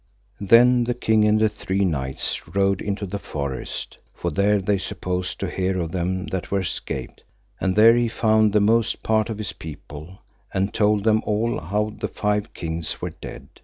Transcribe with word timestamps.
Then 0.39 0.85
the 0.85 0.95
king 0.95 1.25
and 1.25 1.39
the 1.39 1.47
three 1.47 1.85
knights 1.85 2.47
rode 2.55 2.81
into 2.81 3.05
the 3.05 3.19
forest, 3.19 3.99
for 4.15 4.31
there 4.31 4.59
they 4.59 4.79
supposed 4.79 5.39
to 5.39 5.47
hear 5.47 5.79
of 5.79 5.91
them 5.91 6.25
that 6.29 6.49
were 6.49 6.61
escaped; 6.61 7.23
and 7.59 7.75
there 7.75 7.93
he 7.95 8.07
found 8.07 8.51
the 8.51 8.59
most 8.61 9.03
part 9.03 9.29
of 9.29 9.37
his 9.37 9.53
people, 9.53 10.17
and 10.51 10.73
told 10.73 11.03
them 11.03 11.21
all 11.23 11.59
how 11.59 11.93
the 11.99 12.07
five 12.07 12.51
kings 12.55 12.99
were 12.99 13.11
dead. 13.11 13.47